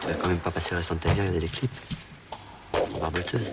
Tu 0.00 0.06
vas 0.06 0.14
quand 0.14 0.28
même 0.28 0.38
pas 0.38 0.50
passer 0.50 0.70
le 0.72 0.78
restant 0.78 0.94
de 0.94 1.00
ta 1.00 1.12
vie 1.12 1.20
à 1.20 1.22
regarder 1.22 1.40
les 1.40 1.48
clips. 1.48 1.70
Barboteuse. 3.00 3.52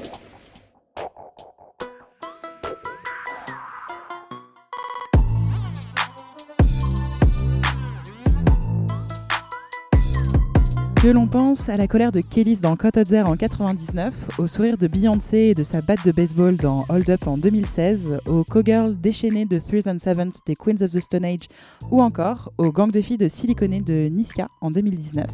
Que 11.05 11.11
l'on 11.11 11.27
pense 11.27 11.69
à 11.69 11.77
la 11.77 11.87
colère 11.87 12.11
de 12.11 12.19
Kellys 12.19 12.61
dans 12.61 12.75
Cut 12.75 12.97
en 12.97 13.35
99, 13.35 14.39
au 14.39 14.47
sourire 14.47 14.75
de 14.75 14.87
Beyoncé 14.87 15.37
et 15.37 15.53
de 15.53 15.61
sa 15.61 15.81
batte 15.81 16.03
de 16.03 16.11
baseball 16.11 16.57
dans 16.57 16.83
Hold 16.89 17.07
Up 17.11 17.27
en 17.27 17.37
2016, 17.37 18.21
au 18.25 18.43
cowgirl 18.43 18.99
déchaîné 18.99 19.45
de 19.45 19.59
Threes 19.59 19.83
and 19.85 19.99
Sevens 19.99 20.31
des 20.47 20.55
Queens 20.55 20.81
of 20.81 20.91
the 20.91 20.99
Stone 20.99 21.23
Age 21.23 21.47
ou 21.91 22.01
encore 22.01 22.51
au 22.57 22.71
gang 22.71 22.89
de 22.89 23.01
filles 23.01 23.19
de 23.19 23.27
Siliconé 23.27 23.81
de 23.81 24.09
Niska 24.09 24.47
en 24.61 24.71
2019. 24.71 25.27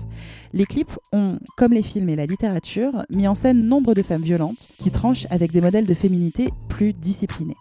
Les 0.51 0.65
clips 0.65 0.99
ont, 1.13 1.39
comme 1.55 1.71
les 1.71 1.83
films 1.83 2.09
et 2.09 2.17
la 2.17 2.25
littérature, 2.25 3.05
mis 3.09 3.29
en 3.29 3.33
scène 3.33 3.65
nombre 3.65 3.93
de 3.93 4.01
femmes 4.01 4.23
violentes 4.23 4.67
qui 4.77 4.91
tranchent 4.91 5.27
avec 5.29 5.53
des 5.53 5.61
modèles 5.61 5.85
de 5.85 5.93
féminité 5.93 6.49
plus 6.67 6.91
disciplinés. 6.91 7.55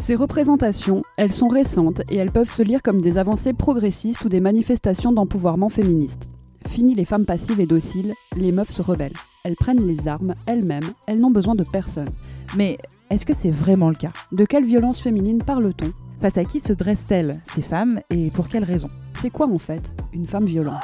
Ces 0.00 0.14
représentations, 0.14 1.02
elles 1.18 1.32
sont 1.32 1.48
récentes 1.48 2.00
et 2.10 2.16
elles 2.16 2.30
peuvent 2.32 2.50
se 2.50 2.62
lire 2.62 2.82
comme 2.82 3.02
des 3.02 3.18
avancées 3.18 3.52
progressistes 3.52 4.24
ou 4.24 4.30
des 4.30 4.40
manifestations 4.40 5.12
d'empouvoirment 5.12 5.68
féministe. 5.68 6.30
Fini 6.66 6.94
les 6.94 7.04
femmes 7.04 7.26
passives 7.26 7.60
et 7.60 7.66
dociles, 7.66 8.14
les 8.34 8.50
meufs 8.50 8.70
se 8.70 8.80
rebellent. 8.80 9.12
Elles 9.44 9.56
prennent 9.56 9.86
les 9.86 10.08
armes 10.08 10.34
elles-mêmes, 10.46 10.90
elles 11.06 11.20
n'ont 11.20 11.30
besoin 11.30 11.54
de 11.54 11.64
personne. 11.64 12.08
Mais 12.56 12.78
est-ce 13.10 13.26
que 13.26 13.34
c'est 13.34 13.50
vraiment 13.50 13.90
le 13.90 13.94
cas? 13.94 14.12
De 14.32 14.46
quelle 14.46 14.64
violence 14.64 15.00
féminine 15.00 15.42
parle-t-on? 15.42 15.92
Face 16.20 16.38
à 16.38 16.44
qui 16.44 16.60
se 16.60 16.72
dressent-elles, 16.72 17.38
ces 17.44 17.62
femmes, 17.62 18.00
et 18.08 18.30
pour 18.30 18.48
quelles 18.48 18.64
raisons 18.64 18.90
C'est 19.20 19.30
quoi 19.30 19.46
en 19.46 19.58
fait 19.58 19.92
une 20.14 20.26
femme 20.26 20.46
violente? 20.46 20.82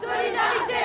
Solidarité 0.00 0.80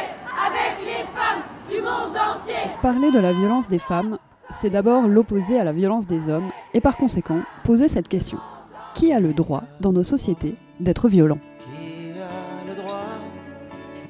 avec 0.46 0.86
les 0.86 1.04
femmes 1.16 1.42
du 1.70 1.82
monde 1.82 2.16
entier 2.16 2.70
Parler 2.82 3.12
de 3.12 3.20
la 3.20 3.34
violence 3.34 3.70
des 3.70 3.80
femmes, 3.80 4.18
c'est 4.52 4.70
d'abord 4.70 5.08
l'opposé 5.08 5.60
à 5.60 5.64
la 5.64 5.74
violence 5.74 6.08
des 6.08 6.30
hommes, 6.30 6.50
et 6.74 6.82
par 6.82 6.98
conséquent, 6.98 7.42
poser 7.64 7.88
cette 7.88 8.08
question. 8.08 8.38
Qui 8.94 9.12
a 9.12 9.20
le 9.20 9.34
droit, 9.34 9.64
dans 9.82 9.92
nos 9.92 10.04
sociétés, 10.04 10.56
d'être 10.80 11.08
violent 11.10 11.40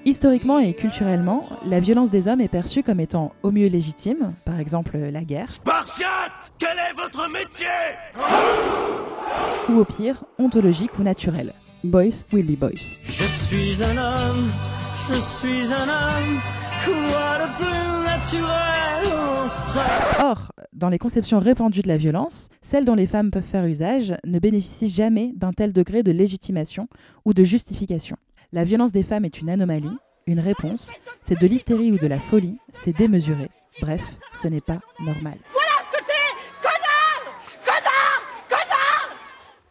Historiquement 0.08 0.59
et 0.59 0.75
culturellement, 0.75 1.42
la 1.66 1.80
violence 1.80 2.11
des 2.11 2.27
hommes 2.27 2.39
est 2.39 2.47
perçue 2.47 2.83
comme 2.83 3.00
étant 3.00 3.33
au 3.42 3.50
mieux 3.50 3.67
légitime, 3.67 4.30
par 4.45 4.59
exemple 4.59 4.97
la 4.97 5.23
guerre. 5.23 5.52
Spartiate 5.52 6.52
Quel 6.59 6.77
est 6.77 6.94
votre 6.95 7.27
métier? 7.31 7.66
Ou 9.70 9.80
au 9.80 9.83
pire, 9.83 10.23
ontologique 10.38 10.99
ou 10.99 11.02
naturelle. 11.03 11.53
Boys 11.83 12.23
will 12.31 12.45
be 12.45 12.58
boys. 12.58 12.95
Je 13.03 13.23
suis 13.23 13.83
un 13.83 13.97
homme, 13.97 14.52
je 15.09 15.16
suis 15.16 15.73
un 15.73 15.89
homme, 15.89 16.39
Or, 20.19 20.52
dans 20.73 20.89
les 20.89 20.97
conceptions 20.97 21.39
répandues 21.39 21.81
de 21.81 21.88
la 21.88 21.97
violence, 21.97 22.50
celles 22.61 22.86
dont 22.86 22.95
les 22.95 23.08
femmes 23.08 23.31
peuvent 23.31 23.44
faire 23.44 23.66
usage 23.66 24.16
ne 24.25 24.39
bénéficient 24.39 24.89
jamais 24.89 25.33
d'un 25.36 25.53
tel 25.53 25.73
degré 25.73 26.03
de 26.03 26.11
légitimation 26.11 26.88
ou 27.25 27.33
de 27.33 27.44
justification. 27.44 28.17
La 28.52 28.64
violence 28.64 28.92
des 28.92 29.03
femmes 29.03 29.25
est 29.25 29.39
une 29.39 29.50
anomalie, 29.50 29.97
une 30.27 30.39
réponse, 30.39 30.94
c'est 31.22 31.39
de 31.39 31.47
l'hystérie 31.47 31.92
ou 31.92 31.97
de 31.97 32.08
la 32.08 32.19
folie, 32.19 32.58
c'est 32.73 32.95
démesuré. 32.95 33.49
Bref, 33.81 34.17
ce 34.33 34.47
n'est 34.47 34.61
pas 34.61 34.80
normal. 34.99 35.38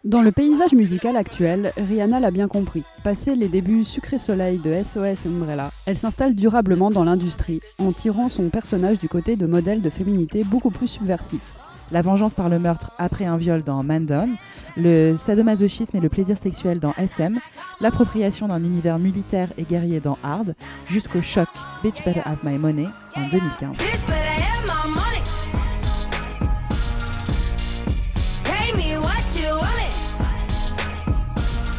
Dans 0.05 0.21
le 0.21 0.33
paysage 0.33 0.75
musical 0.75 1.17
actuel, 1.17 1.73
Rihanna 1.79 2.21
l'a 2.21 2.31
bien 2.31 2.47
compris. 2.47 2.85
Passé 3.03 3.35
les 3.35 3.49
débuts 3.49 3.85
sucré 3.85 4.19
soleil 4.19 4.59
de 4.59 4.83
SOS 4.83 5.25
Umbrella, 5.25 5.73
elle 5.87 5.97
s'installe 5.97 6.35
durablement 6.35 6.91
dans 6.91 7.05
l'industrie 7.05 7.63
en 7.79 7.91
tirant 7.91 8.29
son 8.29 8.51
personnage 8.51 8.99
du 8.99 9.09
côté 9.09 9.35
de 9.37 9.47
modèles 9.47 9.81
de 9.81 9.89
féminité 9.89 10.45
beaucoup 10.45 10.69
plus 10.69 10.89
subversifs. 10.89 11.55
La 11.91 12.03
vengeance 12.03 12.35
par 12.35 12.51
le 12.51 12.59
meurtre 12.59 12.93
après 12.99 13.25
un 13.25 13.39
viol 13.39 13.63
dans 13.63 13.83
Man 13.83 14.05
Down, 14.05 14.37
le 14.77 15.17
sadomasochisme 15.17 15.97
et 15.97 16.01
le 16.01 16.11
plaisir 16.11 16.37
sexuel 16.37 16.81
dans 16.81 16.93
SM, 16.99 17.39
l'appropriation 17.81 18.49
d'un 18.49 18.63
univers 18.63 18.99
militaire 18.99 19.49
et 19.57 19.63
guerrier 19.63 20.01
dans 20.01 20.19
Hard, 20.23 20.55
jusqu'au 20.87 21.23
choc 21.23 21.49
Bitch 21.83 22.05
Better 22.05 22.21
Have 22.27 22.41
My 22.45 22.59
Money 22.59 22.89
en 23.17 23.27
2015. 23.29 23.77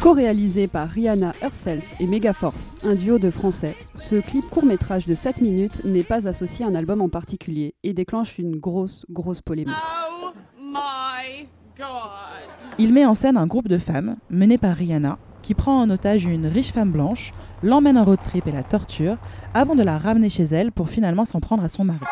Co-réalisé 0.06 0.68
par 0.68 0.88
Rihanna 0.88 1.32
herself 1.42 1.84
et 1.98 2.06
Megaforce, 2.06 2.72
un 2.84 2.94
duo 2.94 3.18
de 3.18 3.28
français, 3.28 3.74
ce 3.96 4.14
clip 4.14 4.48
court-métrage 4.50 5.04
de 5.04 5.16
7 5.16 5.40
minutes 5.40 5.84
n'est 5.84 6.04
pas 6.04 6.28
associé 6.28 6.64
à 6.64 6.68
un 6.68 6.76
album 6.76 7.02
en 7.02 7.08
particulier 7.08 7.74
et 7.82 7.92
déclenche 7.92 8.38
une 8.38 8.54
grosse, 8.54 9.04
grosse 9.10 9.40
polémique. 9.40 9.74
Oh 10.22 10.28
my 10.60 11.48
god. 11.76 11.86
Il 12.78 12.92
met 12.92 13.04
en 13.04 13.14
scène 13.14 13.36
un 13.36 13.48
groupe 13.48 13.66
de 13.66 13.78
femmes, 13.78 14.14
mené 14.30 14.58
par 14.58 14.76
Rihanna, 14.76 15.18
qui 15.42 15.54
prend 15.54 15.82
en 15.82 15.90
otage 15.90 16.24
une 16.24 16.46
riche 16.46 16.70
femme 16.70 16.92
blanche, 16.92 17.32
l'emmène 17.64 17.98
en 17.98 18.04
road 18.04 18.20
trip 18.22 18.46
et 18.46 18.52
la 18.52 18.62
torture, 18.62 19.16
avant 19.54 19.74
de 19.74 19.82
la 19.82 19.98
ramener 19.98 20.30
chez 20.30 20.44
elle 20.44 20.70
pour 20.70 20.88
finalement 20.88 21.24
s'en 21.24 21.40
prendre 21.40 21.64
à 21.64 21.68
son 21.68 21.82
mari. 21.82 22.06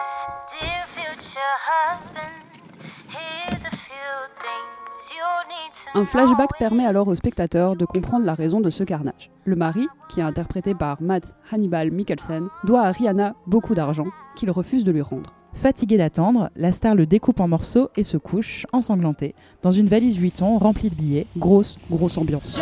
Un 5.96 6.04
flashback 6.04 6.50
permet 6.58 6.84
alors 6.84 7.06
au 7.06 7.14
spectateur 7.14 7.76
de 7.76 7.84
comprendre 7.84 8.26
la 8.26 8.34
raison 8.34 8.60
de 8.60 8.68
ce 8.68 8.82
carnage. 8.82 9.30
Le 9.44 9.54
mari, 9.54 9.86
qui 10.08 10.18
est 10.18 10.24
interprété 10.24 10.74
par 10.74 11.00
Matt 11.00 11.36
Hannibal 11.52 11.92
Mikkelsen, 11.92 12.48
doit 12.64 12.80
à 12.80 12.90
Rihanna 12.90 13.36
beaucoup 13.46 13.76
d'argent, 13.76 14.08
qu'il 14.34 14.50
refuse 14.50 14.82
de 14.82 14.90
lui 14.90 15.02
rendre. 15.02 15.32
Fatiguée 15.54 15.96
d'attendre, 15.96 16.50
la 16.56 16.72
star 16.72 16.96
le 16.96 17.06
découpe 17.06 17.38
en 17.38 17.46
morceaux 17.46 17.90
et 17.96 18.02
se 18.02 18.16
couche, 18.16 18.66
ensanglanté, 18.72 19.36
dans 19.62 19.70
une 19.70 19.86
valise 19.86 20.18
Vuitton 20.18 20.58
remplie 20.58 20.90
de 20.90 20.96
billets. 20.96 21.26
Grosse, 21.36 21.78
grosse 21.88 22.18
ambiance. 22.18 22.60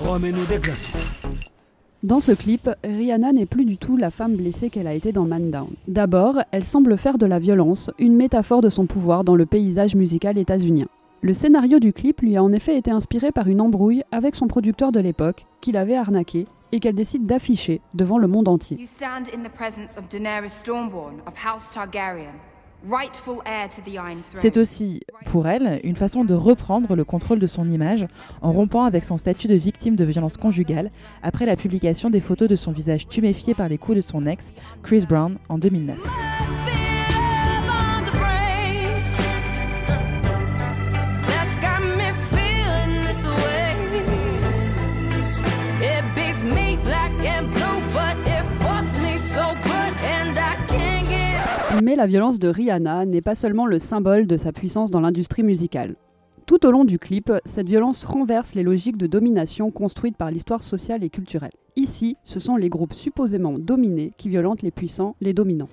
Remets-nous 0.00 0.44
des 0.44 0.58
glaçons. 0.58 0.98
Dans 2.02 2.20
ce 2.20 2.32
clip, 2.32 2.68
Rihanna 2.84 3.32
n'est 3.32 3.46
plus 3.46 3.64
du 3.64 3.78
tout 3.78 3.96
la 3.96 4.10
femme 4.10 4.36
blessée 4.36 4.68
qu'elle 4.68 4.88
a 4.88 4.94
été 4.94 5.12
dans 5.12 5.24
Man 5.24 5.50
Down. 5.50 5.70
D'abord, 5.88 6.40
elle 6.50 6.64
semble 6.64 6.98
faire 6.98 7.16
de 7.16 7.24
la 7.24 7.38
violence 7.38 7.90
une 7.98 8.14
métaphore 8.14 8.60
de 8.60 8.68
son 8.68 8.84
pouvoir 8.84 9.24
dans 9.24 9.36
le 9.36 9.46
paysage 9.46 9.94
musical 9.94 10.36
états-unien. 10.36 10.88
Le 11.24 11.34
scénario 11.34 11.78
du 11.78 11.92
clip 11.92 12.20
lui 12.20 12.36
a 12.36 12.42
en 12.42 12.52
effet 12.52 12.76
été 12.76 12.90
inspiré 12.90 13.30
par 13.30 13.46
une 13.46 13.60
embrouille 13.60 14.02
avec 14.10 14.34
son 14.34 14.48
producteur 14.48 14.90
de 14.90 14.98
l'époque, 14.98 15.46
qui 15.60 15.70
l'avait 15.70 15.94
arnaqué 15.94 16.46
et 16.72 16.80
qu'elle 16.80 16.96
décide 16.96 17.26
d'afficher 17.26 17.80
devant 17.94 18.18
le 18.18 18.26
monde 18.26 18.48
entier. 18.48 18.76
You 18.76 18.86
stand 18.86 19.28
in 19.32 19.48
the 19.48 19.52
presence 19.52 19.96
of 19.96 20.08
Daenerys 20.08 20.48
Stormborn 20.48 21.20
of 21.24 21.34
House 21.46 21.70
Targaryen, 21.72 22.34
rightful 22.90 23.36
heir 23.46 23.68
to 23.68 23.82
the 23.82 23.94
Iron 23.94 24.20
Throne. 24.20 24.34
C'est 24.34 24.56
aussi, 24.56 25.02
pour 25.26 25.46
elle, 25.46 25.80
une 25.84 25.94
façon 25.94 26.24
de 26.24 26.34
reprendre 26.34 26.96
le 26.96 27.04
contrôle 27.04 27.38
de 27.38 27.46
son 27.46 27.70
image 27.70 28.04
en 28.40 28.50
rompant 28.50 28.82
avec 28.82 29.04
son 29.04 29.16
statut 29.16 29.46
de 29.46 29.54
victime 29.54 29.94
de 29.94 30.02
violence 30.02 30.36
conjugale 30.36 30.90
après 31.22 31.46
la 31.46 31.54
publication 31.54 32.10
des 32.10 32.18
photos 32.18 32.48
de 32.48 32.56
son 32.56 32.72
visage 32.72 33.06
tuméfié 33.06 33.54
par 33.54 33.68
les 33.68 33.78
coups 33.78 33.98
de 33.98 34.02
son 34.02 34.26
ex, 34.26 34.52
Chris 34.82 35.06
Brown, 35.08 35.36
en 35.48 35.58
2009. 35.58 35.98
Mais 51.92 51.96
la 51.96 52.06
violence 52.06 52.38
de 52.38 52.48
Rihanna 52.48 53.04
n'est 53.04 53.20
pas 53.20 53.34
seulement 53.34 53.66
le 53.66 53.78
symbole 53.78 54.26
de 54.26 54.38
sa 54.38 54.50
puissance 54.50 54.90
dans 54.90 55.00
l'industrie 55.00 55.42
musicale. 55.42 55.96
Tout 56.46 56.64
au 56.64 56.70
long 56.70 56.86
du 56.86 56.98
clip, 56.98 57.30
cette 57.44 57.66
violence 57.66 58.06
renverse 58.06 58.54
les 58.54 58.62
logiques 58.62 58.96
de 58.96 59.06
domination 59.06 59.70
construites 59.70 60.16
par 60.16 60.30
l'histoire 60.30 60.62
sociale 60.62 61.04
et 61.04 61.10
culturelle. 61.10 61.52
Ici, 61.76 62.16
ce 62.24 62.40
sont 62.40 62.56
les 62.56 62.70
groupes 62.70 62.94
supposément 62.94 63.58
dominés 63.58 64.14
qui 64.16 64.30
violentent 64.30 64.62
les 64.62 64.70
puissants, 64.70 65.16
les 65.20 65.34
dominants. 65.34 65.68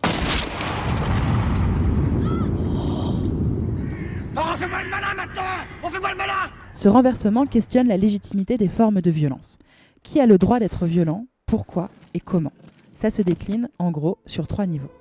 Oh, 4.36 4.42
malin 4.70 6.34
Ce 6.74 6.90
renversement 6.90 7.46
questionne 7.46 7.88
la 7.88 7.96
légitimité 7.96 8.58
des 8.58 8.68
formes 8.68 9.00
de 9.00 9.10
violence. 9.10 9.58
Qui 10.04 10.20
a 10.20 10.26
le 10.26 10.38
droit 10.38 10.60
d'être 10.60 10.86
violent? 10.86 11.28
Pourquoi 11.46 11.90
Et 12.14 12.20
comment? 12.20 12.52
Ça 12.94 13.10
se 13.10 13.22
décline, 13.22 13.70
en 13.80 13.92
gros, 13.92 14.18
sur 14.26 14.50
trois 14.50 14.66
niveaux. 14.66 14.92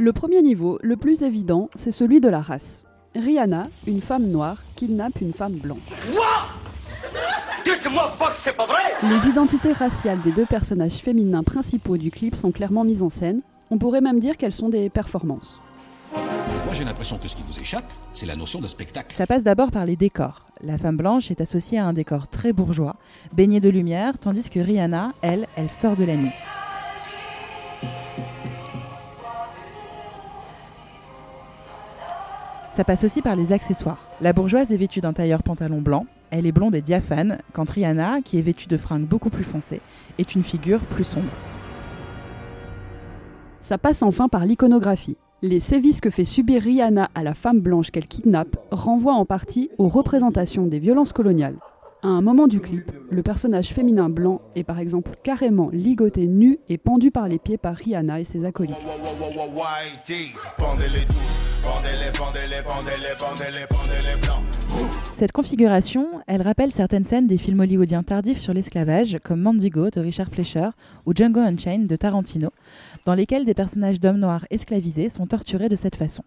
Le 0.00 0.12
premier 0.12 0.42
niveau, 0.42 0.78
le 0.80 0.96
plus 0.96 1.22
évident, 1.22 1.70
c'est 1.74 1.90
celui 1.90 2.20
de 2.20 2.28
la 2.28 2.40
race. 2.40 2.84
Rihanna, 3.16 3.66
une 3.84 4.00
femme 4.00 4.26
noire, 4.26 4.62
kidnappe 4.76 5.20
une 5.20 5.32
femme 5.32 5.54
blanche. 5.54 5.80
Dites-moi 7.64 8.14
pas 8.16 8.30
que 8.30 8.38
c'est 8.40 8.56
pas 8.56 8.66
vrai 8.66 8.78
Les 9.02 9.28
identités 9.28 9.72
raciales 9.72 10.20
des 10.22 10.30
deux 10.30 10.46
personnages 10.46 10.98
féminins 10.98 11.42
principaux 11.42 11.96
du 11.96 12.12
clip 12.12 12.36
sont 12.36 12.52
clairement 12.52 12.84
mises 12.84 13.02
en 13.02 13.08
scène. 13.08 13.40
On 13.72 13.78
pourrait 13.78 14.00
même 14.00 14.20
dire 14.20 14.36
qu'elles 14.36 14.52
sont 14.52 14.68
des 14.68 14.88
performances. 14.88 15.58
Moi, 16.12 16.74
j'ai 16.74 16.84
l'impression 16.84 17.18
que 17.18 17.26
ce 17.26 17.34
qui 17.34 17.42
vous 17.42 17.58
échappe, 17.58 17.92
c'est 18.12 18.26
la 18.26 18.36
notion 18.36 18.60
de 18.60 18.68
spectacle. 18.68 19.12
Ça 19.16 19.26
passe 19.26 19.42
d'abord 19.42 19.72
par 19.72 19.84
les 19.84 19.96
décors. 19.96 20.46
La 20.62 20.78
femme 20.78 20.96
blanche 20.96 21.32
est 21.32 21.40
associée 21.40 21.78
à 21.78 21.86
un 21.86 21.92
décor 21.92 22.28
très 22.28 22.52
bourgeois, 22.52 22.94
baigné 23.32 23.58
de 23.58 23.68
lumière, 23.68 24.16
tandis 24.16 24.48
que 24.48 24.60
Rihanna, 24.60 25.12
elle, 25.22 25.48
elle 25.56 25.70
sort 25.70 25.96
de 25.96 26.04
la 26.04 26.14
nuit. 26.16 26.32
Ça 32.78 32.84
passe 32.84 33.02
aussi 33.02 33.22
par 33.22 33.34
les 33.34 33.52
accessoires. 33.52 34.06
La 34.20 34.32
bourgeoise 34.32 34.70
est 34.70 34.76
vêtue 34.76 35.00
d'un 35.00 35.12
tailleur 35.12 35.42
pantalon 35.42 35.80
blanc, 35.80 36.06
elle 36.30 36.46
est 36.46 36.52
blonde 36.52 36.76
et 36.76 36.80
diaphane, 36.80 37.38
quand 37.52 37.68
Rihanna, 37.68 38.20
qui 38.24 38.38
est 38.38 38.40
vêtue 38.40 38.68
de 38.68 38.76
fringues 38.76 39.04
beaucoup 39.04 39.30
plus 39.30 39.42
foncées, 39.42 39.80
est 40.16 40.36
une 40.36 40.44
figure 40.44 40.78
plus 40.78 41.02
sombre. 41.02 41.26
Ça 43.62 43.78
passe 43.78 44.04
enfin 44.04 44.28
par 44.28 44.44
l'iconographie. 44.44 45.18
Les 45.42 45.58
sévices 45.58 46.00
que 46.00 46.08
fait 46.08 46.24
subir 46.24 46.62
Rihanna 46.62 47.10
à 47.16 47.24
la 47.24 47.34
femme 47.34 47.58
blanche 47.58 47.90
qu'elle 47.90 48.06
kidnappe 48.06 48.56
renvoient 48.70 49.14
en 49.14 49.24
partie 49.24 49.70
aux 49.78 49.88
représentations 49.88 50.66
des 50.68 50.78
violences 50.78 51.12
coloniales. 51.12 51.56
À 52.00 52.06
un 52.06 52.20
moment 52.20 52.46
du 52.46 52.60
clip, 52.60 52.92
le 53.10 53.22
personnage 53.24 53.70
féminin 53.70 54.08
blanc 54.08 54.40
est 54.54 54.62
par 54.62 54.78
exemple 54.78 55.10
carrément 55.24 55.68
ligoté 55.72 56.28
nu 56.28 56.60
et 56.68 56.78
pendu 56.78 57.10
par 57.10 57.26
les 57.26 57.40
pieds 57.40 57.58
par 57.58 57.74
Rihanna 57.74 58.20
et 58.20 58.24
ses 58.24 58.44
acolytes. 58.44 58.76
Cette 65.10 65.32
configuration, 65.32 66.06
elle 66.28 66.42
rappelle 66.42 66.70
certaines 66.70 67.02
scènes 67.02 67.26
des 67.26 67.36
films 67.36 67.58
hollywoodiens 67.58 68.04
tardifs 68.04 68.40
sur 68.40 68.54
l'esclavage, 68.54 69.18
comme 69.24 69.40
Mandigo 69.40 69.90
de 69.90 69.98
Richard 69.98 70.28
Fleischer 70.28 70.68
ou 71.04 71.12
Django 71.12 71.40
Unchained 71.40 71.88
de 71.88 71.96
Tarantino, 71.96 72.50
dans 73.06 73.14
lesquels 73.14 73.44
des 73.44 73.54
personnages 73.54 73.98
d'hommes 73.98 74.20
noirs 74.20 74.46
esclavisés 74.50 75.08
sont 75.08 75.26
torturés 75.26 75.68
de 75.68 75.74
cette 75.74 75.96
façon. 75.96 76.22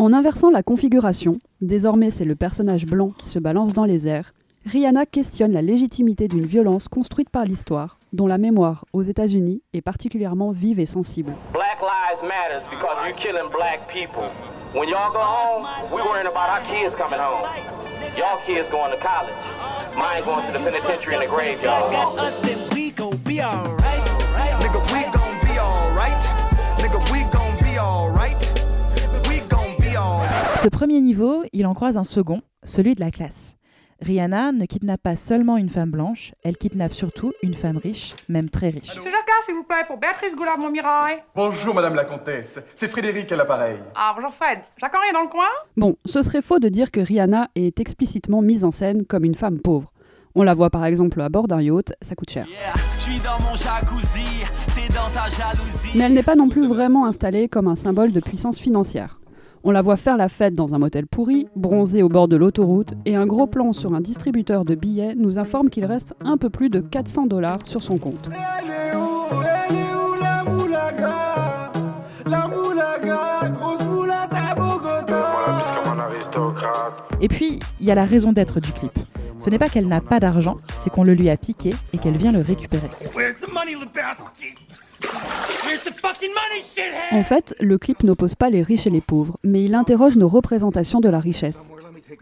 En 0.00 0.14
inversant 0.14 0.48
la 0.48 0.62
configuration, 0.62 1.40
désormais 1.60 2.08
c'est 2.08 2.24
le 2.24 2.34
personnage 2.34 2.86
blanc 2.86 3.10
qui 3.18 3.28
se 3.28 3.38
balance 3.38 3.74
dans 3.74 3.84
les 3.84 4.08
airs, 4.08 4.32
Rihanna 4.64 5.04
questionne 5.04 5.52
la 5.52 5.60
légitimité 5.60 6.26
d'une 6.26 6.46
violence 6.46 6.88
construite 6.88 7.28
par 7.28 7.44
l'histoire, 7.44 7.98
dont 8.14 8.26
la 8.26 8.38
mémoire 8.38 8.86
aux 8.94 9.02
États-Unis 9.02 9.60
est 9.74 9.82
particulièrement 9.82 10.52
vive 10.52 10.80
et 10.80 10.86
sensible. 10.86 11.34
Black 11.52 11.82
lives 11.82 12.26
matters 12.26 12.66
because 12.70 12.96
you're 13.04 13.14
killing 13.14 13.50
black 13.52 13.92
people. 13.92 14.24
When 14.74 14.88
y'all 14.88 15.12
go 15.12 15.20
home, 15.20 15.66
we 15.92 16.00
worrying 16.00 16.28
about 16.28 16.48
our 16.48 16.62
kids 16.62 16.96
coming 16.96 17.20
home. 17.20 17.44
Y'all 18.16 18.40
kids 18.46 18.70
going 18.70 18.92
to 18.92 19.00
college. 19.04 19.36
Mine 19.94 20.24
going 20.24 20.46
to 20.46 20.52
the 20.52 20.64
penitentiary 20.64 21.16
and 21.16 21.24
the 21.24 21.28
graveyard. 21.28 21.92
Ce 30.62 30.68
premier 30.68 31.00
niveau, 31.00 31.42
il 31.54 31.66
en 31.66 31.72
croise 31.72 31.96
un 31.96 32.04
second, 32.04 32.42
celui 32.64 32.94
de 32.94 33.00
la 33.00 33.10
classe. 33.10 33.54
Rihanna 34.02 34.52
ne 34.52 34.66
kidnappe 34.66 35.00
pas 35.00 35.16
seulement 35.16 35.56
une 35.56 35.70
femme 35.70 35.90
blanche, 35.90 36.34
elle 36.44 36.58
kidnappe 36.58 36.92
surtout 36.92 37.32
une 37.42 37.54
femme 37.54 37.78
riche, 37.78 38.14
même 38.28 38.50
très 38.50 38.68
riche. 38.68 38.94
Monsieur 38.94 39.10
Jacquard, 39.10 39.42
s'il 39.42 39.54
vous 39.54 39.62
plaît, 39.62 39.84
pour 39.86 39.96
Béatrice 39.96 40.36
Goulard-Montmirail. 40.36 41.22
Bonjour 41.34 41.74
Madame 41.74 41.94
la 41.94 42.04
Comtesse, 42.04 42.62
c'est 42.74 42.88
Frédéric 42.88 43.32
à 43.32 43.36
l'appareil. 43.36 43.78
Ah, 43.94 44.12
bonjour 44.14 44.34
Fred. 44.34 44.58
Jacquard 44.76 45.00
est 45.08 45.14
dans 45.14 45.22
le 45.22 45.28
coin? 45.28 45.48
Bon, 45.78 45.96
ce 46.04 46.20
serait 46.20 46.42
faux 46.42 46.58
de 46.58 46.68
dire 46.68 46.90
que 46.90 47.00
Rihanna 47.00 47.48
est 47.54 47.80
explicitement 47.80 48.42
mise 48.42 48.66
en 48.66 48.70
scène 48.70 49.06
comme 49.06 49.24
une 49.24 49.34
femme 49.34 49.60
pauvre. 49.60 49.94
On 50.34 50.42
la 50.42 50.52
voit 50.52 50.68
par 50.68 50.84
exemple 50.84 51.22
à 51.22 51.30
bord 51.30 51.48
d'un 51.48 51.62
yacht, 51.62 51.94
ça 52.02 52.14
coûte 52.14 52.30
cher. 52.30 52.46
J'suis 52.98 53.18
dans 53.20 53.40
mon 53.40 53.56
jacuzzi, 53.56 54.44
t'es 54.74 54.92
dans 54.92 55.08
ta 55.08 55.30
jalousie. 55.30 55.92
Mais 55.94 56.04
elle 56.04 56.12
n'est 56.12 56.22
pas 56.22 56.36
non 56.36 56.50
plus 56.50 56.66
vraiment 56.66 57.06
installée 57.06 57.48
comme 57.48 57.66
un 57.66 57.76
symbole 57.76 58.12
de 58.12 58.20
puissance 58.20 58.58
financière. 58.58 59.19
On 59.62 59.72
la 59.72 59.82
voit 59.82 59.98
faire 59.98 60.16
la 60.16 60.30
fête 60.30 60.54
dans 60.54 60.74
un 60.74 60.78
motel 60.78 61.06
pourri, 61.06 61.46
bronzée 61.54 62.02
au 62.02 62.08
bord 62.08 62.28
de 62.28 62.36
l'autoroute, 62.36 62.94
et 63.04 63.14
un 63.14 63.26
gros 63.26 63.46
plan 63.46 63.74
sur 63.74 63.92
un 63.92 64.00
distributeur 64.00 64.64
de 64.64 64.74
billets 64.74 65.14
nous 65.14 65.38
informe 65.38 65.68
qu'il 65.68 65.84
reste 65.84 66.14
un 66.20 66.38
peu 66.38 66.48
plus 66.48 66.70
de 66.70 66.80
400 66.80 67.26
dollars 67.26 67.66
sur 67.66 67.82
son 67.82 67.98
compte. 67.98 68.30
Elle 68.32 68.70
est 68.70 68.96
où? 68.96 69.42
Elle 69.42 69.76
est 69.76 69.94
où 69.94 70.14
la 70.18 70.44
moulaga? 70.50 71.72
La 72.24 72.48
moulaga, 72.48 73.50
grosse 73.52 73.84
moulade 73.84 74.30
à 74.32 74.54
Bogota. 74.54 75.26
Et 77.20 77.28
puis, 77.28 77.60
il 77.80 77.86
y 77.86 77.90
a 77.90 77.94
la 77.94 78.06
raison 78.06 78.32
d'être 78.32 78.60
du 78.60 78.72
clip. 78.72 78.92
Ce 79.36 79.50
n'est 79.50 79.58
pas 79.58 79.68
qu'elle 79.68 79.88
n'a 79.88 80.00
pas 80.00 80.20
d'argent, 80.20 80.56
c'est 80.78 80.88
qu'on 80.88 81.04
le 81.04 81.12
lui 81.12 81.28
a 81.28 81.36
piqué 81.36 81.74
et 81.92 81.98
qu'elle 81.98 82.16
vient 82.16 82.32
le 82.32 82.40
récupérer. 82.40 82.88
Where's 83.14 83.38
the 83.40 83.52
money, 83.52 83.74
Lebowski? 83.74 84.54
En 87.12 87.22
fait, 87.22 87.54
le 87.60 87.78
clip 87.78 88.02
n'oppose 88.02 88.34
pas 88.34 88.50
les 88.50 88.62
riches 88.62 88.86
et 88.86 88.90
les 88.90 89.00
pauvres, 89.00 89.36
mais 89.42 89.62
il 89.62 89.74
interroge 89.74 90.16
nos 90.16 90.28
représentations 90.28 91.00
de 91.00 91.08
la 91.08 91.20
richesse. 91.20 91.70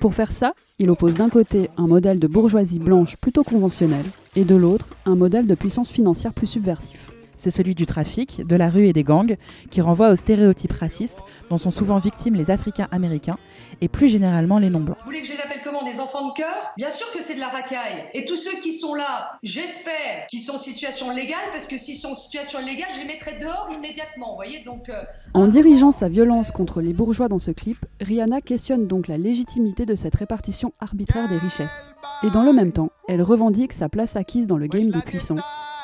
Pour 0.00 0.14
faire 0.14 0.30
ça, 0.30 0.54
il 0.78 0.90
oppose 0.90 1.16
d'un 1.16 1.28
côté 1.28 1.70
un 1.76 1.86
modèle 1.86 2.18
de 2.18 2.26
bourgeoisie 2.26 2.78
blanche 2.78 3.16
plutôt 3.16 3.42
conventionnel, 3.44 4.04
et 4.36 4.44
de 4.44 4.54
l'autre 4.54 4.86
un 5.06 5.14
modèle 5.14 5.46
de 5.46 5.54
puissance 5.54 5.90
financière 5.90 6.32
plus 6.32 6.46
subversif. 6.46 7.17
C'est 7.38 7.50
celui 7.50 7.74
du 7.74 7.86
trafic, 7.86 8.46
de 8.46 8.56
la 8.56 8.68
rue 8.68 8.86
et 8.88 8.92
des 8.92 9.04
gangs, 9.04 9.36
qui 9.70 9.80
renvoie 9.80 10.10
aux 10.10 10.16
stéréotypes 10.16 10.72
racistes 10.72 11.20
dont 11.48 11.56
sont 11.56 11.70
souvent 11.70 11.96
victimes 11.96 12.34
les 12.34 12.50
Africains 12.50 12.88
américains 12.90 13.38
et 13.80 13.88
plus 13.88 14.08
généralement 14.08 14.58
les 14.58 14.68
non-blancs. 14.68 14.98
Vous 14.98 15.04
voulez 15.06 15.22
que 15.22 15.26
je 15.28 15.32
les 15.32 15.38
appelle 15.40 15.60
comment 15.64 15.82
Des 15.84 16.00
enfants 16.00 16.28
de 16.28 16.34
cœur? 16.34 16.74
Bien 16.76 16.90
sûr 16.90 17.06
que 17.12 17.22
c'est 17.22 17.36
de 17.36 17.40
la 17.40 17.48
racaille. 17.48 18.04
Et 18.12 18.24
tous 18.24 18.36
ceux 18.36 18.58
qui 18.60 18.72
sont 18.72 18.94
là, 18.94 19.30
j'espère 19.42 20.26
qu'ils 20.28 20.40
sont 20.40 20.56
en 20.56 20.58
situation 20.58 21.10
légale, 21.10 21.38
parce 21.52 21.66
que 21.66 21.78
s'ils 21.78 21.96
sont 21.96 22.10
en 22.10 22.14
situation 22.16 22.58
légale, 22.60 22.88
je 22.94 23.00
les 23.00 23.06
mettrai 23.06 23.38
dehors 23.40 23.70
immédiatement. 23.72 24.30
Vous 24.30 24.36
voyez 24.36 24.64
Donc, 24.64 24.88
euh, 24.88 24.96
En 25.34 25.46
dirigeant 25.46 25.92
sa 25.92 26.08
violence 26.08 26.50
contre 26.50 26.80
les 26.80 26.92
bourgeois 26.92 27.28
dans 27.28 27.38
ce 27.38 27.52
clip, 27.52 27.78
Rihanna 28.00 28.40
questionne 28.40 28.86
donc 28.88 29.06
la 29.08 29.16
légitimité 29.16 29.86
de 29.86 29.94
cette 29.94 30.16
répartition 30.16 30.72
arbitraire 30.80 31.28
des 31.28 31.38
richesses. 31.38 31.94
Et 32.24 32.30
dans 32.30 32.42
le 32.42 32.52
même 32.52 32.72
temps, 32.72 32.90
elle 33.06 33.22
revendique 33.22 33.72
sa 33.72 33.88
place 33.88 34.16
acquise 34.16 34.46
dans 34.46 34.58
le 34.58 34.66
game 34.66 34.88
des 34.90 35.00
puissants, 35.00 35.36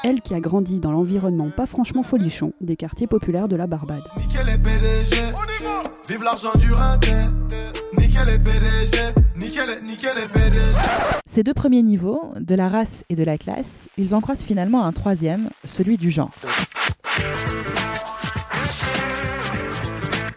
elle 0.05 0.21
qui 0.21 0.35
a 0.35 0.41
grandi 0.41 0.81
dans 0.81 0.93
l'environnement 0.93 1.49
pas 1.49 1.65
franchement 1.65 2.03
folichon 2.03 2.53
des 2.61 2.77
quartiers 2.77 3.07
populaires 3.07 3.49
de 3.49 3.57
la 3.57 3.67
Barbade. 3.67 4.03
Nickel 4.19 4.45
PDG, 4.61 5.17
vive 6.07 6.23
l'argent 6.23 6.53
du. 6.59 6.69
Nickel 7.97 8.43
PDG, 8.43 8.99
nickel, 9.41 10.29
PDG. 10.31 10.61
Ces 11.27 11.43
deux 11.43 11.55
premiers 11.55 11.83
niveaux, 11.83 12.21
de 12.39 12.55
la 12.55 12.69
race 12.69 13.05
et 13.09 13.15
de 13.15 13.25
la 13.25 13.39
classe, 13.39 13.89
ils 13.97 14.15
en 14.15 14.21
croisent 14.21 14.45
finalement 14.45 14.85
un 14.85 14.93
troisième, 14.93 15.49
celui 15.65 15.97
du 15.97 16.11
genre. 16.11 16.35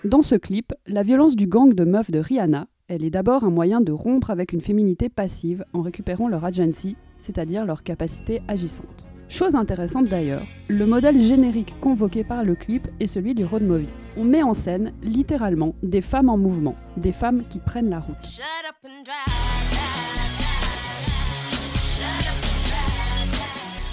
Dans 0.05 0.21
ce 0.21 0.35
clip, 0.35 0.73
la 0.85 1.03
violence 1.03 1.35
du 1.35 1.45
gang 1.45 1.73
de 1.73 1.83
meufs 1.83 2.09
de 2.09 2.19
Rihanna, 2.19 2.67
elle 2.87 3.03
est 3.03 3.09
d'abord 3.09 3.43
un 3.43 3.49
moyen 3.49 3.81
de 3.81 3.91
rompre 3.91 4.29
avec 4.29 4.53
une 4.53 4.61
féminité 4.61 5.09
passive 5.09 5.65
en 5.73 5.81
récupérant 5.81 6.29
leur 6.29 6.45
agency, 6.45 6.95
c'est-à-dire 7.17 7.65
leur 7.65 7.83
capacité 7.83 8.41
agissante. 8.47 9.07
Chose 9.29 9.55
intéressante 9.55 10.05
d'ailleurs, 10.05 10.45
le 10.69 10.85
modèle 10.85 11.21
générique 11.21 11.75
convoqué 11.81 12.23
par 12.23 12.45
le 12.45 12.55
clip 12.55 12.87
est 13.01 13.07
celui 13.07 13.35
du 13.35 13.43
road 13.43 13.61
movie. 13.61 13.89
On 14.15 14.23
met 14.23 14.41
en 14.41 14.53
scène 14.53 14.93
littéralement 15.03 15.75
des 15.83 16.01
femmes 16.01 16.29
en 16.29 16.37
mouvement, 16.37 16.75
des 16.95 17.11
femmes 17.11 17.43
qui 17.49 17.59
prennent 17.59 17.89
la 17.89 17.99
route. 17.99 18.15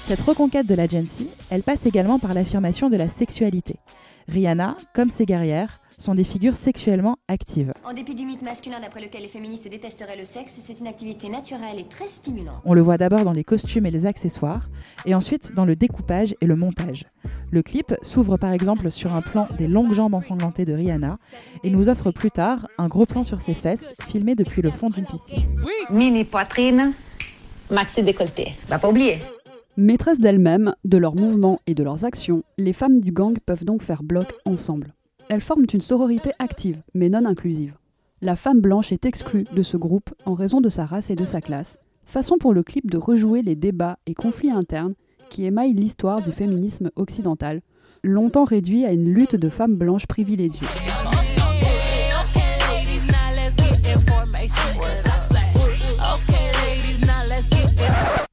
Cette 0.06 0.20
reconquête 0.20 0.68
de 0.68 0.74
l'agency, 0.74 1.28
elle 1.50 1.62
passe 1.62 1.86
également 1.86 2.20
par 2.20 2.32
l'affirmation 2.32 2.88
de 2.88 2.96
la 2.96 3.08
sexualité. 3.08 3.76
Rihanna, 4.28 4.76
comme 4.94 5.10
ses 5.10 5.26
guerrières, 5.26 5.80
sont 5.98 6.14
des 6.14 6.24
figures 6.24 6.56
sexuellement 6.56 7.16
actives. 7.28 7.72
En 7.84 7.92
dépit 7.92 8.14
du 8.14 8.24
mythe 8.24 8.42
masculin 8.42 8.80
d'après 8.80 9.00
lequel 9.00 9.22
les 9.22 9.28
féministes 9.28 9.68
détesteraient 9.68 10.16
le 10.16 10.24
sexe, 10.24 10.52
c'est 10.54 10.80
une 10.80 10.86
activité 10.86 11.28
naturelle 11.28 11.78
et 11.78 11.84
très 11.84 12.08
stimulante. 12.08 12.60
On 12.64 12.74
le 12.74 12.80
voit 12.80 12.98
d'abord 12.98 13.24
dans 13.24 13.32
les 13.32 13.44
costumes 13.44 13.86
et 13.86 13.90
les 13.90 14.06
accessoires, 14.06 14.68
et 15.06 15.14
ensuite 15.14 15.54
dans 15.54 15.64
le 15.64 15.76
découpage 15.76 16.34
et 16.40 16.46
le 16.46 16.56
montage. 16.56 17.04
Le 17.50 17.62
clip 17.62 17.94
s'ouvre 18.02 18.36
par 18.36 18.52
exemple 18.52 18.90
sur 18.90 19.14
un 19.14 19.22
plan 19.22 19.46
des 19.58 19.66
longues 19.66 19.92
jambes 19.92 20.14
ensanglantées 20.14 20.64
de 20.64 20.72
Rihanna, 20.72 21.18
et 21.62 21.70
nous 21.70 21.88
offre 21.88 22.10
plus 22.10 22.30
tard 22.30 22.66
un 22.78 22.88
gros 22.88 23.06
plan 23.06 23.22
sur 23.22 23.40
ses 23.40 23.54
fesses, 23.54 23.94
filmé 24.06 24.34
depuis 24.34 24.62
le 24.62 24.70
fond 24.70 24.88
d'une 24.88 25.06
piscine. 25.06 25.60
Mini 25.90 26.24
poitrine, 26.24 26.92
maxi 27.70 28.02
décolleté. 28.02 28.54
Va 28.68 28.78
pas 28.78 28.88
oublier. 28.88 29.18
Maîtresses 29.76 30.20
d'elles-mêmes, 30.20 30.74
de 30.84 30.98
leurs 30.98 31.16
mouvements 31.16 31.60
et 31.66 31.74
de 31.74 31.82
leurs 31.82 32.04
actions, 32.04 32.44
les 32.58 32.72
femmes 32.72 33.00
du 33.00 33.10
gang 33.10 33.36
peuvent 33.44 33.64
donc 33.64 33.82
faire 33.82 34.04
bloc 34.04 34.32
ensemble. 34.44 34.94
Elles 35.30 35.40
forment 35.40 35.64
une 35.72 35.80
sororité 35.80 36.32
active, 36.38 36.82
mais 36.92 37.08
non 37.08 37.24
inclusive. 37.24 37.76
La 38.20 38.36
femme 38.36 38.60
blanche 38.60 38.92
est 38.92 39.06
exclue 39.06 39.46
de 39.54 39.62
ce 39.62 39.76
groupe 39.76 40.14
en 40.26 40.34
raison 40.34 40.60
de 40.60 40.68
sa 40.68 40.84
race 40.84 41.10
et 41.10 41.16
de 41.16 41.24
sa 41.24 41.40
classe, 41.40 41.78
façon 42.04 42.36
pour 42.38 42.52
le 42.52 42.62
clip 42.62 42.90
de 42.90 42.98
rejouer 42.98 43.42
les 43.42 43.56
débats 43.56 43.98
et 44.06 44.14
conflits 44.14 44.50
internes 44.50 44.94
qui 45.30 45.44
émaillent 45.44 45.72
l'histoire 45.72 46.22
du 46.22 46.30
féminisme 46.30 46.90
occidental, 46.96 47.62
longtemps 48.02 48.44
réduit 48.44 48.84
à 48.84 48.92
une 48.92 49.08
lutte 49.08 49.36
de 49.36 49.48
femmes 49.48 49.76
blanches 49.76 50.06
privilégiées. 50.06 50.66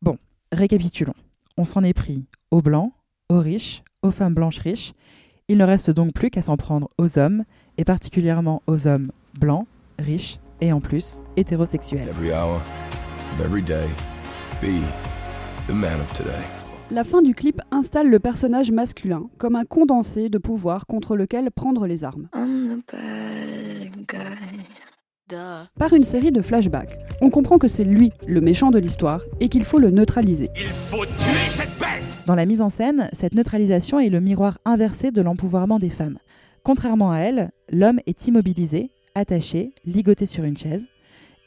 Bon, 0.02 0.18
récapitulons. 0.52 1.16
On 1.58 1.64
s'en 1.64 1.84
est 1.84 1.94
pris 1.94 2.26
aux 2.52 2.62
blancs, 2.62 2.92
aux 3.30 3.40
riches, 3.40 3.84
aux 4.04 4.12
femmes 4.12 4.34
blanches 4.34 4.60
riches, 4.60 4.94
il 5.51 5.58
ne 5.58 5.65
reste 5.65 5.91
donc 5.91 6.13
plus 6.13 6.29
qu'à 6.29 6.41
s'en 6.41 6.55
prendre 6.55 6.88
aux 6.98 7.20
hommes, 7.20 7.43
et 7.77 7.84
particulièrement 7.84 8.63
aux 8.67 8.88
hommes 8.88 9.12
blancs, 9.38 9.67
riches 10.00 10.39
et 10.62 10.72
en 10.72 10.79
plus 10.79 11.24
hétérosexuels. 11.36 12.08
Every 12.08 12.31
hour 12.31 12.62
of 13.34 13.46
every 13.46 13.62
day, 13.62 13.84
be 14.62 14.79
the 15.67 15.74
man 15.74 16.00
of 16.00 16.13
today. 16.13 16.41
La 16.89 17.03
fin 17.03 17.22
du 17.22 17.36
clip 17.36 17.60
installe 17.70 18.08
le 18.08 18.20
personnage 18.20 18.72
masculin 18.72 19.24
comme 19.38 19.58
un 19.58 19.65
condensé 19.65 20.29
de 20.29 20.38
pouvoir 20.38 20.86
contre 20.88 21.17
lequel 21.17 21.51
prendre 21.51 21.86
les 21.86 22.05
armes. 22.05 22.29
Par 25.77 25.93
une 25.93 26.05
série 26.05 26.31
de 26.31 26.41
flashbacks, 26.41 26.98
on 27.20 27.29
comprend 27.29 27.58
que 27.58 27.67
c'est 27.67 27.84
lui 27.84 28.13
le 28.25 28.39
méchant 28.39 28.70
de 28.70 28.79
l'histoire 28.79 29.20
et 29.41 29.50
qu'il 29.50 29.65
faut 29.65 29.79
le 29.79 29.91
neutraliser. 29.91 30.48
Il 30.55 30.63
faut 30.63 31.05
tuer 31.05 31.12
cette 31.50 31.67
bête 31.67 31.71
Dans 32.28 32.36
la 32.36 32.46
mise 32.46 32.62
en 32.62 32.70
scène, 32.70 33.10
cette 33.13 33.34
neutralisation 33.34 34.00
est 34.00 34.10
le 34.10 34.22
miroir 34.22 34.60
inversé 34.63 35.12
de 35.12 35.22
l'empouvoirment 35.22 35.80
des 35.80 35.90
femmes. 35.90 36.20
Contrairement 36.63 37.12
à 37.12 37.18
elle, 37.18 37.51
l'homme 37.72 38.00
est 38.06 38.28
immobilisé, 38.28 38.92
attaché, 39.16 39.74
ligoté 39.86 40.28
sur 40.28 40.44
une 40.44 40.58
chaise. 40.58 40.86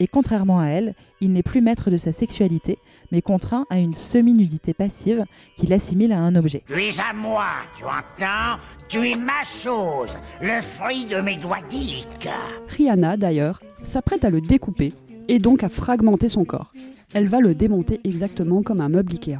Et 0.01 0.07
contrairement 0.07 0.59
à 0.59 0.67
elle, 0.67 0.93
il 1.21 1.31
n'est 1.31 1.43
plus 1.43 1.61
maître 1.61 1.89
de 1.89 1.95
sa 1.95 2.11
sexualité, 2.11 2.77
mais 3.13 3.21
contraint 3.21 3.65
à 3.69 3.79
une 3.79 3.93
semi-nudité 3.93 4.73
passive 4.73 5.23
qui 5.55 5.67
l'assimile 5.67 6.11
à 6.11 6.19
un 6.19 6.35
objet. 6.35 6.63
Tu 6.67 6.73
es 6.73 6.99
à 6.99 7.13
moi, 7.13 7.45
tu 7.77 7.85
entends 7.85 8.59
Tu 8.89 9.09
es 9.09 9.15
ma 9.15 9.43
chose, 9.45 10.19
le 10.41 10.61
fruit 10.61 11.05
de 11.05 11.21
mes 11.21 11.37
doigts 11.37 11.63
délicats. 11.71 12.33
Rihanna, 12.67 13.15
d'ailleurs, 13.15 13.61
s'apprête 13.83 14.25
à 14.25 14.29
le 14.29 14.41
découper 14.41 14.91
et 15.29 15.39
donc 15.39 15.63
à 15.63 15.69
fragmenter 15.69 16.27
son 16.27 16.43
corps. 16.43 16.73
Elle 17.13 17.29
va 17.29 17.39
le 17.39 17.55
démonter 17.55 18.01
exactement 18.03 18.61
comme 18.61 18.81
un 18.81 18.89
meuble 18.89 19.13
Ikea. 19.13 19.39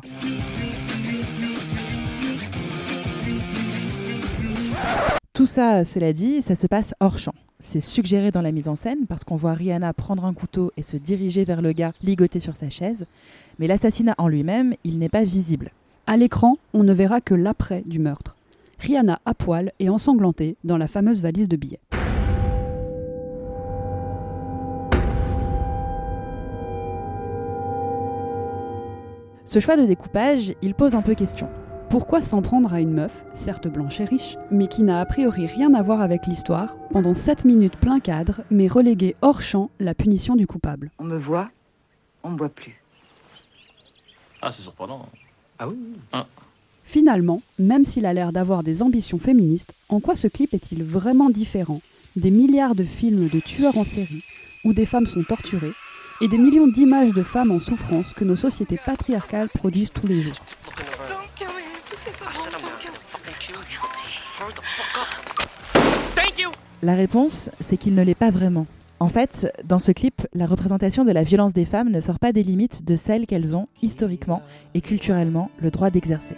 Tout 5.35 5.45
ça, 5.45 5.83
cela 5.83 6.13
dit, 6.13 6.41
ça 6.41 6.55
se 6.55 6.65
passe 6.65 6.93
hors 7.01 7.17
champ. 7.17 7.33
C'est 7.59 7.81
suggéré 7.81 8.31
dans 8.31 8.41
la 8.41 8.53
mise 8.53 8.69
en 8.69 8.75
scène 8.75 9.05
parce 9.05 9.25
qu'on 9.25 9.35
voit 9.35 9.53
Rihanna 9.53 9.91
prendre 9.91 10.23
un 10.23 10.33
couteau 10.33 10.71
et 10.77 10.81
se 10.81 10.95
diriger 10.95 11.43
vers 11.43 11.61
le 11.61 11.73
gars 11.73 11.91
ligoté 12.01 12.39
sur 12.39 12.55
sa 12.55 12.69
chaise, 12.69 13.05
mais 13.59 13.67
l'assassinat 13.67 14.15
en 14.17 14.29
lui-même, 14.29 14.75
il 14.85 14.97
n'est 14.97 15.09
pas 15.09 15.25
visible. 15.25 15.71
À 16.07 16.15
l'écran, 16.15 16.57
on 16.73 16.85
ne 16.85 16.93
verra 16.93 17.19
que 17.19 17.33
l'après 17.33 17.83
du 17.85 17.99
meurtre. 17.99 18.37
Rihanna 18.79 19.19
à 19.25 19.33
poil 19.33 19.73
et 19.79 19.89
ensanglantée 19.89 20.55
dans 20.63 20.77
la 20.77 20.87
fameuse 20.87 21.21
valise 21.21 21.49
de 21.49 21.57
billets. 21.57 21.81
Ce 29.43 29.59
choix 29.59 29.75
de 29.75 29.85
découpage, 29.85 30.53
il 30.61 30.73
pose 30.75 30.95
un 30.95 31.01
peu 31.01 31.13
question. 31.13 31.49
Pourquoi 31.95 32.21
s'en 32.21 32.41
prendre 32.41 32.73
à 32.73 32.81
une 32.81 32.91
meuf, 32.91 33.23
certes 33.35 33.69
blanche 33.69 34.01
et 34.01 34.03
riche, 34.03 34.35
mais 34.51 34.67
qui 34.67 34.83
n'a 34.83 34.99
a 34.99 35.05
priori 35.05 35.47
rien 35.47 35.73
à 35.73 35.81
voir 35.81 36.01
avec 36.01 36.27
l'histoire, 36.27 36.75
pendant 36.91 37.13
7 37.13 37.45
minutes 37.45 37.77
plein 37.77 38.01
cadre, 38.01 38.41
mais 38.51 38.67
reléguer 38.67 39.15
hors 39.21 39.41
champ 39.41 39.69
la 39.79 39.93
punition 39.93 40.35
du 40.35 40.45
coupable? 40.45 40.91
On 40.99 41.05
me 41.05 41.17
voit, 41.17 41.51
on 42.21 42.31
me 42.31 42.37
voit 42.37 42.49
plus. 42.49 42.83
Ah, 44.41 44.51
c'est 44.51 44.63
surprenant. 44.63 45.07
Ah 45.57 45.69
oui 45.69 45.77
Finalement, 46.83 47.41
même 47.59 47.85
s'il 47.85 48.05
a 48.05 48.11
l'air 48.11 48.33
d'avoir 48.33 48.61
des 48.61 48.83
ambitions 48.83 49.17
féministes, 49.17 49.73
en 49.87 50.01
quoi 50.01 50.17
ce 50.17 50.27
clip 50.27 50.53
est-il 50.53 50.83
vraiment 50.83 51.29
différent? 51.29 51.79
Des 52.17 52.29
milliards 52.29 52.75
de 52.75 52.83
films 52.83 53.29
de 53.29 53.39
tueurs 53.39 53.77
en 53.77 53.85
série 53.85 54.25
où 54.65 54.73
des 54.73 54.85
femmes 54.85 55.07
sont 55.07 55.23
torturées 55.23 55.71
et 56.19 56.27
des 56.27 56.37
millions 56.37 56.67
d'images 56.67 57.13
de 57.13 57.23
femmes 57.23 57.51
en 57.51 57.59
souffrance 57.59 58.11
que 58.11 58.25
nos 58.25 58.35
sociétés 58.35 58.79
patriarcales 58.85 59.47
produisent 59.47 59.91
tous 59.91 60.07
les 60.07 60.19
jours 60.19 60.35
La 66.85 66.93
réponse, 66.93 67.49
c'est 67.59 67.77
qu'il 67.77 67.95
ne 67.95 68.03
l'est 68.03 68.13
pas 68.13 68.29
vraiment. 68.29 68.67
En 68.99 69.09
fait, 69.09 69.51
dans 69.65 69.79
ce 69.79 69.91
clip, 69.91 70.21
la 70.35 70.45
représentation 70.45 71.03
de 71.03 71.11
la 71.11 71.23
violence 71.23 71.51
des 71.51 71.65
femmes 71.65 71.89
ne 71.89 71.99
sort 71.99 72.19
pas 72.19 72.31
des 72.31 72.43
limites 72.43 72.85
de 72.85 72.95
celles 72.95 73.25
qu'elles 73.25 73.57
ont, 73.57 73.67
historiquement 73.81 74.43
et 74.75 74.81
culturellement, 74.81 75.49
le 75.59 75.71
droit 75.71 75.89
d'exercer. 75.89 76.35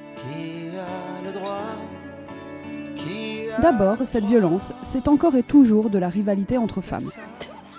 D'abord, 3.62 3.98
cette 4.06 4.24
violence, 4.24 4.72
c'est 4.86 5.10
encore 5.10 5.36
et 5.36 5.44
toujours 5.44 5.90
de 5.90 5.98
la 5.98 6.08
rivalité 6.08 6.58
entre 6.58 6.80
femmes. 6.80 7.12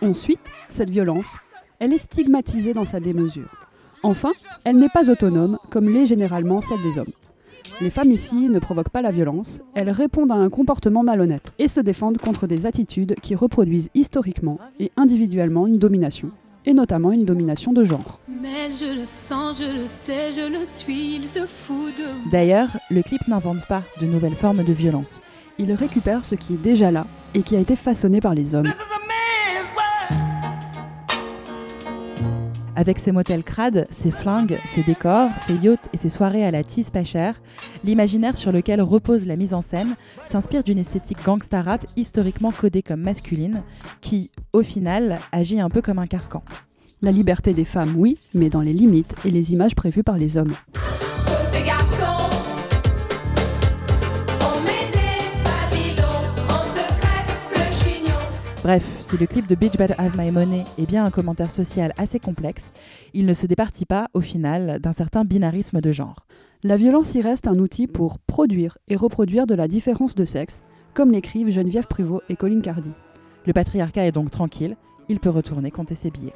Ensuite, 0.02 0.44
cette 0.68 0.90
violence, 0.90 1.36
elle 1.78 1.94
est 1.94 1.96
stigmatisée 1.96 2.74
dans 2.74 2.84
sa 2.84 3.00
démesure. 3.00 3.48
Enfin, 4.02 4.32
elle 4.64 4.76
n'est 4.76 4.90
pas 4.90 5.08
autonome, 5.08 5.56
comme 5.70 5.88
l'est 5.88 6.04
généralement 6.04 6.60
celle 6.60 6.82
des 6.82 6.98
hommes. 6.98 7.12
Les 7.80 7.90
femmes 7.90 8.10
ici 8.10 8.48
ne 8.48 8.58
provoquent 8.58 8.88
pas 8.88 9.02
la 9.02 9.10
violence, 9.10 9.60
elles 9.74 9.90
répondent 9.90 10.32
à 10.32 10.34
un 10.34 10.50
comportement 10.50 11.02
malhonnête 11.02 11.52
et 11.58 11.68
se 11.68 11.80
défendent 11.80 12.18
contre 12.18 12.46
des 12.46 12.66
attitudes 12.66 13.14
qui 13.22 13.34
reproduisent 13.34 13.90
historiquement 13.94 14.58
et 14.80 14.90
individuellement 14.96 15.66
une 15.66 15.78
domination, 15.78 16.30
et 16.66 16.72
notamment 16.74 17.12
une 17.12 17.24
domination 17.24 17.72
de 17.72 17.84
genre. 17.84 18.20
Mais 18.28 18.72
je 18.72 18.98
le 18.98 19.04
sens, 19.04 19.58
je 19.58 19.80
le 19.80 19.86
sais, 19.86 20.32
je 20.32 20.58
le 20.58 20.64
suis, 20.64 21.16
il 21.16 21.26
se 21.26 21.46
fout 21.46 21.96
de 21.96 22.04
moi. 22.04 22.30
D'ailleurs, 22.30 22.68
le 22.90 23.02
clip 23.02 23.26
n'invente 23.28 23.64
pas 23.66 23.82
de 24.00 24.06
nouvelles 24.06 24.34
formes 24.34 24.64
de 24.64 24.72
violence. 24.72 25.20
Il 25.58 25.72
récupère 25.72 26.24
ce 26.24 26.34
qui 26.34 26.54
est 26.54 26.62
déjà 26.62 26.90
là 26.90 27.06
et 27.34 27.42
qui 27.42 27.56
a 27.56 27.60
été 27.60 27.76
façonné 27.76 28.20
par 28.20 28.34
les 28.34 28.54
hommes. 28.54 28.66
Avec 32.78 33.00
ses 33.00 33.10
motels 33.10 33.42
crades, 33.42 33.88
ses 33.90 34.12
flingues, 34.12 34.56
ses 34.64 34.84
décors, 34.84 35.30
ses 35.36 35.56
yachts 35.56 35.88
et 35.92 35.96
ses 35.96 36.10
soirées 36.10 36.44
à 36.44 36.52
la 36.52 36.62
tisse 36.62 36.90
pas 36.90 37.02
chère, 37.02 37.34
l'imaginaire 37.82 38.36
sur 38.36 38.52
lequel 38.52 38.80
repose 38.80 39.26
la 39.26 39.34
mise 39.34 39.52
en 39.52 39.62
scène 39.62 39.96
s'inspire 40.24 40.62
d'une 40.62 40.78
esthétique 40.78 41.18
gangsta 41.24 41.60
rap 41.60 41.84
historiquement 41.96 42.52
codée 42.52 42.82
comme 42.82 43.00
masculine, 43.00 43.64
qui, 44.00 44.30
au 44.52 44.62
final, 44.62 45.18
agit 45.32 45.58
un 45.58 45.70
peu 45.70 45.82
comme 45.82 45.98
un 45.98 46.06
carcan. 46.06 46.44
La 47.02 47.10
liberté 47.10 47.52
des 47.52 47.64
femmes, 47.64 47.94
oui, 47.96 48.16
mais 48.32 48.48
dans 48.48 48.62
les 48.62 48.72
limites 48.72 49.16
et 49.24 49.30
les 49.30 49.52
images 49.52 49.74
prévues 49.74 50.04
par 50.04 50.16
les 50.16 50.36
hommes. 50.36 50.54
Bref, 58.62 58.97
si 59.08 59.16
le 59.16 59.26
clip 59.26 59.46
de 59.46 59.54
Bitch 59.54 59.78
Better 59.78 59.94
Have 59.96 60.18
My 60.18 60.30
Money 60.30 60.64
est 60.76 60.84
bien 60.84 61.02
un 61.02 61.10
commentaire 61.10 61.50
social 61.50 61.94
assez 61.96 62.20
complexe, 62.20 62.72
il 63.14 63.24
ne 63.24 63.32
se 63.32 63.46
départit 63.46 63.86
pas, 63.86 64.08
au 64.12 64.20
final, 64.20 64.80
d'un 64.80 64.92
certain 64.92 65.24
binarisme 65.24 65.80
de 65.80 65.92
genre. 65.92 66.26
La 66.62 66.76
violence 66.76 67.14
y 67.14 67.22
reste 67.22 67.46
un 67.46 67.58
outil 67.58 67.86
pour 67.86 68.18
produire 68.18 68.76
et 68.86 68.96
reproduire 68.96 69.46
de 69.46 69.54
la 69.54 69.66
différence 69.66 70.14
de 70.14 70.26
sexe, 70.26 70.62
comme 70.92 71.10
l'écrivent 71.10 71.50
Geneviève 71.50 71.86
Pruvot 71.86 72.20
et 72.28 72.36
Colin 72.36 72.60
Cardi. 72.60 72.90
Le 73.46 73.54
patriarcat 73.54 74.04
est 74.04 74.12
donc 74.12 74.30
tranquille, 74.30 74.76
il 75.08 75.20
peut 75.20 75.30
retourner 75.30 75.70
compter 75.70 75.94
ses 75.94 76.10
billets. 76.10 76.34